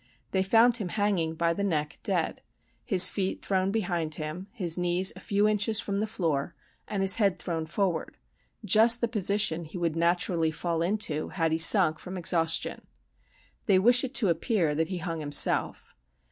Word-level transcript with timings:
They 0.31 0.41
found 0.41 0.77
him 0.77 0.87
hanging 0.89 1.35
by 1.35 1.53
the 1.53 1.63
neck, 1.63 1.99
dead, 2.01 2.41
"his 2.83 3.07
feet 3.07 3.45
thrown 3.45 3.69
behind 3.69 4.15
him, 4.15 4.47
his 4.51 4.75
knees 4.75 5.13
a 5.15 5.19
few 5.19 5.47
inches 5.47 5.79
from 5.79 5.97
the 5.97 6.07
floor, 6.07 6.55
and 6.87 7.03
his 7.03 7.17
head 7.17 7.37
thrown 7.37 7.67
forward,"—just 7.67 8.99
the 8.99 9.07
position 9.07 9.63
he 9.63 9.77
would 9.77 9.95
naturally 9.95 10.49
fall 10.49 10.81
into, 10.81 11.29
had 11.29 11.51
he 11.51 11.59
sunk 11.59 11.99
from 11.99 12.17
exhaustion. 12.17 12.81
They 13.67 13.77
wish 13.77 14.03
it 14.03 14.15
to 14.15 14.29
appear 14.29 14.73
that 14.73 14.87
he 14.89 14.97
hung 14.97 15.19
himself. 15.19 15.93